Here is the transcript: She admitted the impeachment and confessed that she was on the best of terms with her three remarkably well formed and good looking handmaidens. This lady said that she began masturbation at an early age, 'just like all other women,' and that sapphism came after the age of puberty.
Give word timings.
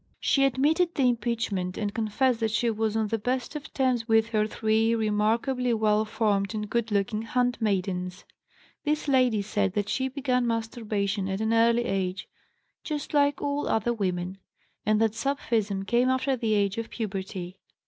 She 0.19 0.45
admitted 0.45 0.95
the 0.95 1.03
impeachment 1.03 1.77
and 1.77 1.93
confessed 1.93 2.39
that 2.39 2.49
she 2.49 2.71
was 2.71 2.97
on 2.97 3.09
the 3.09 3.19
best 3.19 3.55
of 3.55 3.71
terms 3.71 4.07
with 4.07 4.29
her 4.29 4.47
three 4.47 4.95
remarkably 4.95 5.75
well 5.75 6.05
formed 6.05 6.55
and 6.55 6.67
good 6.67 6.89
looking 6.91 7.21
handmaidens. 7.21 8.25
This 8.83 9.07
lady 9.07 9.43
said 9.43 9.73
that 9.73 9.89
she 9.89 10.07
began 10.07 10.47
masturbation 10.47 11.29
at 11.29 11.39
an 11.39 11.53
early 11.53 11.85
age, 11.85 12.27
'just 12.83 13.13
like 13.13 13.43
all 13.43 13.67
other 13.67 13.93
women,' 13.93 14.39
and 14.87 14.99
that 14.99 15.13
sapphism 15.13 15.83
came 15.85 16.09
after 16.09 16.35
the 16.35 16.55
age 16.55 16.79
of 16.79 16.89
puberty. 16.89 17.59